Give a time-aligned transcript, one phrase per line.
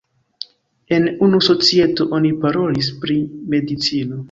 [0.97, 3.21] En unu societo oni parolis pri
[3.55, 4.19] medicino.